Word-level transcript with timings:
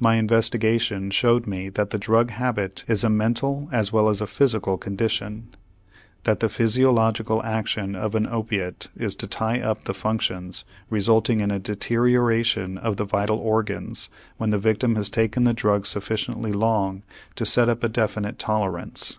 My 0.00 0.14
investigation 0.16 1.10
showed 1.10 1.46
me 1.46 1.68
that 1.68 1.90
the 1.90 1.98
drug 1.98 2.30
habit 2.30 2.86
is 2.88 3.04
a 3.04 3.10
mental 3.10 3.68
as 3.70 3.92
well 3.92 4.08
as 4.08 4.22
a 4.22 4.26
physical 4.26 4.78
condition; 4.78 5.48
that 6.22 6.40
the 6.40 6.48
physiological 6.48 7.42
action 7.42 7.94
of 7.94 8.14
an 8.14 8.26
opiate 8.26 8.88
is 8.96 9.14
to 9.16 9.26
tie 9.26 9.60
up 9.60 9.84
the 9.84 9.92
functions, 9.92 10.64
resulting 10.88 11.42
in 11.42 11.50
a 11.50 11.58
deterioration 11.58 12.78
of 12.78 12.96
the 12.96 13.04
vital 13.04 13.36
organs 13.36 14.08
when 14.38 14.48
the 14.48 14.56
victim 14.58 14.96
has 14.96 15.10
taken 15.10 15.44
the 15.44 15.52
drug 15.52 15.84
sufficiently 15.84 16.50
long 16.52 17.02
to 17.36 17.44
set 17.44 17.68
up 17.68 17.84
a 17.84 17.90
definite 17.90 18.38
tolerance. 18.38 19.18